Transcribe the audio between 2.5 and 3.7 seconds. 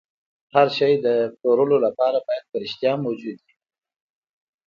رښتیا موجود وي